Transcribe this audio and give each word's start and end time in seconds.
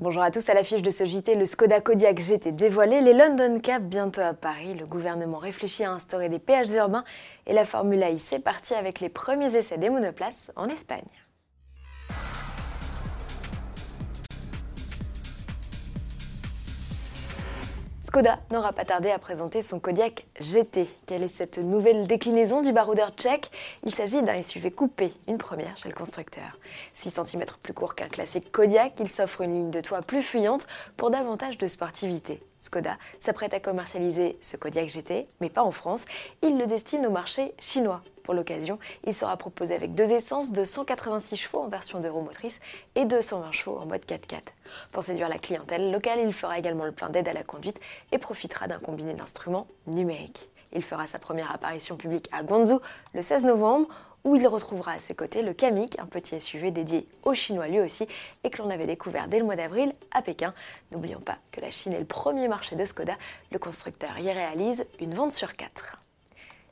Bonjour 0.00 0.22
à 0.22 0.30
tous, 0.30 0.48
à 0.48 0.54
l'affiche 0.54 0.82
de 0.82 0.92
ce 0.92 1.04
JT, 1.04 1.34
le 1.34 1.44
Skoda 1.44 1.80
Kodiaq 1.80 2.20
GT 2.20 2.52
dévoilé, 2.52 3.00
les 3.00 3.14
London 3.14 3.58
Cup 3.58 3.82
bientôt 3.82 4.20
à 4.20 4.32
Paris, 4.32 4.74
le 4.74 4.86
gouvernement 4.86 5.38
réfléchit 5.38 5.82
à 5.82 5.90
instaurer 5.90 6.28
des 6.28 6.38
péages 6.38 6.70
urbains 6.70 7.02
et 7.48 7.52
la 7.52 7.64
Formule 7.64 8.04
I 8.08 8.16
c'est 8.20 8.38
parti 8.38 8.74
avec 8.74 9.00
les 9.00 9.08
premiers 9.08 9.56
essais 9.56 9.76
des 9.76 9.90
monoplaces 9.90 10.52
en 10.54 10.68
Espagne. 10.68 11.02
Skoda 18.18 18.40
n'aura 18.50 18.72
pas 18.72 18.84
tardé 18.84 19.12
à 19.12 19.18
présenter 19.20 19.62
son 19.62 19.78
Kodiaq 19.78 20.26
GT. 20.40 20.88
Quelle 21.06 21.22
est 21.22 21.28
cette 21.28 21.58
nouvelle 21.58 22.08
déclinaison 22.08 22.62
du 22.62 22.72
baroudeur 22.72 23.12
tchèque? 23.12 23.48
Il 23.84 23.94
s'agit 23.94 24.20
d'un 24.24 24.42
SUV 24.42 24.72
coupé, 24.72 25.12
une 25.28 25.38
première 25.38 25.78
chez 25.78 25.88
le 25.88 25.94
constructeur. 25.94 26.58
6 26.96 27.12
cm 27.12 27.44
plus 27.62 27.74
court 27.74 27.94
qu'un 27.94 28.08
classique 28.08 28.50
Kodiaq, 28.50 28.94
il 28.98 29.08
s'offre 29.08 29.42
une 29.42 29.54
ligne 29.54 29.70
de 29.70 29.80
toit 29.80 30.02
plus 30.02 30.22
fuyante 30.22 30.66
pour 30.96 31.12
davantage 31.12 31.58
de 31.58 31.68
sportivité. 31.68 32.40
Skoda 32.58 32.98
s'apprête 33.20 33.54
à 33.54 33.60
commercialiser 33.60 34.36
ce 34.40 34.56
Kodiaq 34.56 34.88
GT, 34.88 35.28
mais 35.40 35.48
pas 35.48 35.62
en 35.62 35.70
France. 35.70 36.04
Il 36.42 36.58
le 36.58 36.66
destine 36.66 37.06
au 37.06 37.10
marché 37.10 37.54
chinois. 37.60 38.02
Pour 38.28 38.34
l'occasion, 38.34 38.78
il 39.06 39.14
sera 39.14 39.38
proposé 39.38 39.74
avec 39.74 39.94
deux 39.94 40.12
essences 40.12 40.52
de 40.52 40.62
186 40.62 41.34
chevaux 41.34 41.60
en 41.60 41.68
version 41.68 41.98
motrice 41.98 42.60
et 42.94 43.06
220 43.06 43.52
chevaux 43.52 43.78
en 43.78 43.86
mode 43.86 44.02
4x4. 44.02 44.42
Pour 44.92 45.02
séduire 45.02 45.30
la 45.30 45.38
clientèle 45.38 45.90
locale, 45.90 46.18
il 46.22 46.34
fera 46.34 46.58
également 46.58 46.84
le 46.84 46.92
plein 46.92 47.08
d'aide 47.08 47.26
à 47.26 47.32
la 47.32 47.42
conduite 47.42 47.80
et 48.12 48.18
profitera 48.18 48.66
d'un 48.66 48.80
combiné 48.80 49.14
d'instruments 49.14 49.66
numériques. 49.86 50.50
Il 50.74 50.82
fera 50.82 51.06
sa 51.06 51.18
première 51.18 51.50
apparition 51.50 51.96
publique 51.96 52.28
à 52.30 52.42
Guangzhou 52.42 52.80
le 53.14 53.22
16 53.22 53.44
novembre 53.44 53.88
où 54.24 54.36
il 54.36 54.46
retrouvera 54.46 54.92
à 54.92 54.98
ses 54.98 55.14
côtés 55.14 55.40
le 55.40 55.54
Kamiq, 55.54 55.98
un 55.98 56.04
petit 56.04 56.38
SUV 56.38 56.70
dédié 56.70 57.08
aux 57.22 57.32
Chinois 57.32 57.68
lui 57.68 57.80
aussi, 57.80 58.06
et 58.44 58.50
que 58.50 58.60
l'on 58.60 58.68
avait 58.68 58.84
découvert 58.84 59.28
dès 59.28 59.38
le 59.38 59.46
mois 59.46 59.56
d'avril 59.56 59.94
à 60.10 60.20
Pékin. 60.20 60.52
N'oublions 60.92 61.20
pas 61.20 61.38
que 61.50 61.62
la 61.62 61.70
Chine 61.70 61.94
est 61.94 62.00
le 62.00 62.04
premier 62.04 62.46
marché 62.46 62.76
de 62.76 62.84
Skoda, 62.84 63.14
le 63.52 63.58
constructeur 63.58 64.18
y 64.18 64.30
réalise 64.30 64.86
une 65.00 65.14
vente 65.14 65.32
sur 65.32 65.56
quatre. 65.56 65.96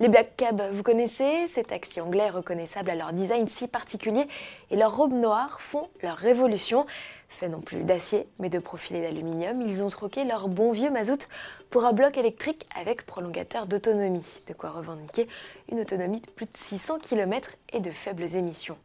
Les 0.00 0.08
Black 0.08 0.34
Cab, 0.38 0.62
vous 0.72 0.82
connaissez 0.82 1.46
Ces 1.48 1.62
taxis 1.62 2.00
anglais 2.00 2.30
reconnaissables 2.30 2.88
à 2.88 2.94
leur 2.94 3.12
design 3.12 3.46
si 3.48 3.68
particulier 3.68 4.26
et 4.70 4.76
leurs 4.76 4.96
robes 4.96 5.12
noires 5.12 5.60
font 5.60 5.90
leur 6.02 6.16
révolution. 6.16 6.86
Fait 7.28 7.50
non 7.50 7.60
plus 7.60 7.82
d'acier 7.82 8.24
mais 8.38 8.48
de 8.48 8.58
profilé 8.58 9.02
d'aluminium, 9.02 9.60
ils 9.60 9.84
ont 9.84 9.88
troqué 9.88 10.24
leur 10.24 10.48
bon 10.48 10.72
vieux 10.72 10.88
mazout 10.88 11.28
pour 11.68 11.84
un 11.84 11.92
bloc 11.92 12.16
électrique 12.16 12.66
avec 12.74 13.04
prolongateur 13.04 13.66
d'autonomie. 13.66 14.42
De 14.48 14.54
quoi 14.54 14.70
revendiquer 14.70 15.28
une 15.70 15.80
autonomie 15.80 16.22
de 16.22 16.30
plus 16.30 16.46
de 16.46 16.56
600 16.56 17.00
km 17.00 17.50
et 17.74 17.80
de 17.80 17.90
faibles 17.90 18.34
émissions. 18.36 18.78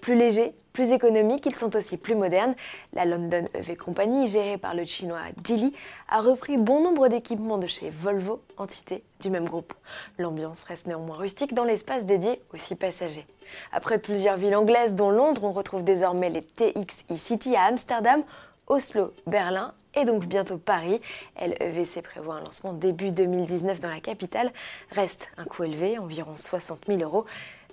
Plus 0.00 0.14
légers, 0.14 0.52
plus 0.72 0.92
économiques, 0.92 1.46
ils 1.46 1.54
sont 1.54 1.74
aussi 1.76 1.96
plus 1.96 2.14
modernes. 2.14 2.54
La 2.92 3.04
London 3.04 3.44
EV 3.54 3.76
Company, 3.76 4.28
gérée 4.28 4.58
par 4.58 4.74
le 4.74 4.84
chinois 4.84 5.20
Geely, 5.44 5.72
a 6.08 6.20
repris 6.20 6.56
bon 6.56 6.82
nombre 6.82 7.08
d'équipements 7.08 7.58
de 7.58 7.66
chez 7.66 7.90
Volvo, 7.90 8.42
entité 8.56 9.02
du 9.20 9.30
même 9.30 9.48
groupe. 9.48 9.74
L'ambiance 10.18 10.62
reste 10.62 10.86
néanmoins 10.86 11.16
rustique 11.16 11.54
dans 11.54 11.64
l'espace 11.64 12.04
dédié 12.04 12.40
aux 12.54 12.56
six 12.56 12.76
passagers. 12.76 13.26
Après 13.72 13.98
plusieurs 13.98 14.36
villes 14.36 14.56
anglaises, 14.56 14.94
dont 14.94 15.10
Londres, 15.10 15.44
on 15.44 15.52
retrouve 15.52 15.82
désormais 15.82 16.30
les 16.30 16.42
TX 16.42 17.04
e-City 17.10 17.56
à 17.56 17.64
Amsterdam, 17.64 18.22
Oslo, 18.68 19.12
Berlin 19.26 19.74
et 19.94 20.04
donc 20.04 20.26
bientôt 20.26 20.58
Paris. 20.58 21.00
LEVC 21.40 22.02
prévoit 22.02 22.36
un 22.36 22.40
lancement 22.40 22.72
début 22.72 23.10
2019 23.10 23.80
dans 23.80 23.90
la 23.90 24.00
capitale. 24.00 24.52
Reste 24.92 25.28
un 25.36 25.44
coût 25.44 25.64
élevé, 25.64 25.98
environ 25.98 26.36
60 26.36 26.86
000 26.86 27.00
euros. 27.00 27.26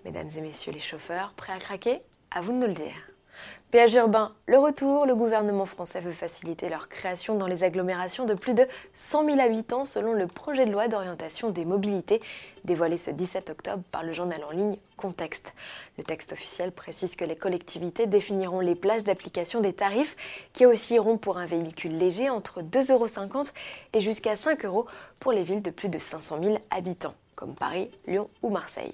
Mesdames 0.08 0.30
et 0.38 0.42
messieurs 0.42 0.72
les 0.72 0.80
chauffeurs, 0.80 1.34
prêts 1.36 1.52
à 1.52 1.60
craquer? 1.60 2.00
À 2.32 2.40
vous 2.40 2.54
de 2.54 2.60
nous 2.60 2.68
le 2.68 2.74
dire. 2.74 2.96
Péage 3.72 3.94
urbain, 3.96 4.32
le 4.46 4.58
retour, 4.58 5.06
le 5.06 5.14
gouvernement 5.14 5.66
français 5.66 6.00
veut 6.00 6.14
faciliter 6.14 6.70
leur 6.70 6.88
création 6.88 7.36
dans 7.36 7.46
les 7.46 7.66
agglomérations 7.66 8.24
de 8.24 8.34
plus 8.34 8.54
de 8.54 8.66
100 8.94 9.26
000 9.26 9.40
habitants 9.42 9.84
selon 9.84 10.14
le 10.14 10.26
projet 10.26 10.66
de 10.66 10.72
loi 10.72 10.88
d'orientation 10.88 11.50
des 11.50 11.66
mobilités 11.66 12.22
dévoilé 12.64 12.98
ce 12.98 13.12
17 13.12 13.50
octobre 13.50 13.84
par 13.92 14.04
le 14.04 14.14
journal 14.14 14.42
en 14.46 14.52
ligne 14.52 14.78
Contexte. 14.96 15.52
Le 15.98 16.06
texte 16.06 16.32
officiel 16.32 16.72
précise 16.72 17.18
que 17.18 17.26
les 17.26 17.36
collectivités 17.36 18.08
définiront 18.08 18.62
les 18.62 18.76
plages 18.76 19.04
d'application 19.04 19.60
des 19.60 19.74
tarifs 19.74 20.16
qui 20.54 20.66
oscilleront 20.66 21.18
pour 21.18 21.38
un 21.38 21.48
véhicule 21.48 21.98
léger 21.98 22.30
entre 22.30 22.62
2,50 22.62 22.92
euros 22.94 23.44
et 23.92 24.00
jusqu'à 24.00 24.38
5 24.38 24.64
euros 24.64 24.86
pour 25.20 25.34
les 25.34 25.44
villes 25.44 25.62
de 25.62 25.72
plus 25.72 25.90
de 25.90 26.00
500 26.00 26.42
000 26.42 26.58
habitants 26.72 27.16
comme 27.38 27.56
Paris, 27.56 27.90
Lyon 28.08 28.28
ou 28.42 28.50
Marseille. 28.50 28.94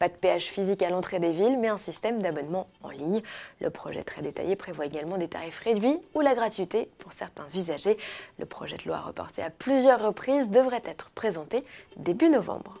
Pas 0.00 0.08
de 0.08 0.14
péage 0.14 0.46
physique 0.46 0.82
à 0.82 0.90
l'entrée 0.90 1.20
des 1.20 1.30
villes, 1.30 1.58
mais 1.60 1.68
un 1.68 1.78
système 1.78 2.20
d'abonnement 2.20 2.66
en 2.82 2.90
ligne. 2.90 3.22
Le 3.60 3.70
projet 3.70 4.02
très 4.02 4.22
détaillé 4.22 4.56
prévoit 4.56 4.86
également 4.86 5.18
des 5.18 5.28
tarifs 5.28 5.60
réduits 5.60 5.98
ou 6.14 6.20
la 6.20 6.34
gratuité 6.34 6.88
pour 6.98 7.12
certains 7.12 7.46
usagers. 7.54 7.98
Le 8.38 8.46
projet 8.46 8.78
de 8.78 8.88
loi 8.88 8.98
reporté 8.98 9.42
à 9.42 9.50
plusieurs 9.50 10.02
reprises 10.02 10.50
devrait 10.50 10.82
être 10.86 11.10
présenté 11.10 11.62
début 11.96 12.30
novembre. 12.30 12.78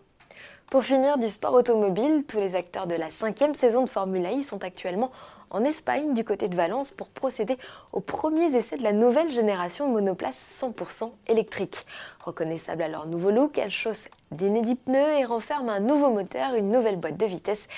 Pour 0.70 0.84
finir, 0.84 1.18
du 1.18 1.28
sport 1.28 1.52
automobile, 1.52 2.24
tous 2.26 2.38
les 2.38 2.54
acteurs 2.54 2.86
de 2.86 2.94
la 2.94 3.10
cinquième 3.10 3.54
saison 3.54 3.84
de 3.84 3.90
Formule 3.90 4.26
I 4.26 4.42
sont 4.42 4.64
actuellement 4.64 5.12
en 5.50 5.64
Espagne, 5.64 6.14
du 6.14 6.24
côté 6.24 6.48
de 6.48 6.56
Valence, 6.56 6.90
pour 6.90 7.08
procéder 7.08 7.58
aux 7.92 8.00
premiers 8.00 8.54
essais 8.56 8.78
de 8.78 8.82
la 8.82 8.92
nouvelle 8.92 9.30
génération 9.30 9.86
de 9.86 9.92
monoplaces 9.92 10.62
100% 10.62 11.12
électriques. 11.28 11.84
Reconnaissables 12.24 12.82
à 12.82 12.88
leur 12.88 13.06
nouveau 13.06 13.30
look, 13.30 13.58
elles 13.58 13.70
chaussent 13.70 14.08
d'inédits 14.30 14.76
pneus 14.76 15.18
et 15.18 15.26
renferment 15.26 15.72
un 15.72 15.80
nouveau 15.80 16.08
moteur, 16.08 16.54
une 16.54 16.70
nouvelle 16.70 16.96
boîte 16.96 17.18
de 17.18 17.26
vitesse 17.26 17.68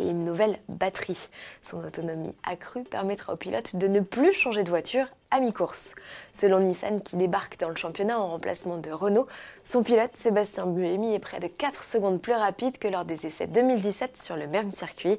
et 0.00 0.10
une 0.10 0.24
nouvelle 0.24 0.58
batterie. 0.68 1.28
Son 1.62 1.84
autonomie 1.84 2.34
accrue 2.42 2.84
permettra 2.84 3.32
aux 3.32 3.36
pilotes 3.36 3.76
de 3.76 3.86
ne 3.86 4.00
plus 4.00 4.32
changer 4.32 4.62
de 4.62 4.70
voiture 4.70 5.06
à 5.30 5.40
mi-course. 5.40 5.94
Selon 6.32 6.58
Nissan 6.58 7.00
qui 7.02 7.16
débarque 7.16 7.58
dans 7.58 7.68
le 7.68 7.76
championnat 7.76 8.18
en 8.18 8.28
remplacement 8.28 8.78
de 8.78 8.90
Renault, 8.90 9.26
son 9.64 9.82
pilote 9.82 10.14
Sébastien 10.14 10.66
Buemi 10.66 11.14
est 11.14 11.20
près 11.20 11.40
de 11.40 11.46
4 11.46 11.84
secondes 11.84 12.20
plus 12.20 12.32
rapide 12.32 12.78
que 12.78 12.88
lors 12.88 13.04
des 13.04 13.26
essais 13.26 13.46
2017 13.46 14.20
sur 14.20 14.36
le 14.36 14.46
même 14.46 14.72
circuit. 14.72 15.18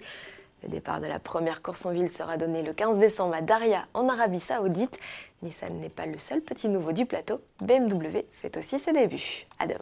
Le 0.64 0.70
départ 0.70 1.02
de 1.02 1.08
la 1.08 1.20
première 1.20 1.62
course 1.62 1.86
en 1.86 1.92
ville 1.92 2.12
sera 2.12 2.38
donné 2.38 2.62
le 2.62 2.74
15 2.74 3.00
décembre 3.00 3.36
à 3.36 3.42
Daria 3.42 3.86
en 3.94 4.10
Arabie 4.10 4.40
Saoudite. 4.40 4.98
Nissan 5.42 5.74
n'est 5.80 5.90
pas 5.90 6.06
le 6.06 6.20
seul 6.20 6.42
petit 6.42 6.70
nouveau 6.70 6.92
du 6.92 7.06
plateau, 7.06 7.40
BMW 7.62 8.26
fait 8.34 8.58
aussi 8.58 8.78
ses 8.78 8.94
débuts. 8.94 9.48
À 9.60 9.66
demain. 9.66 9.80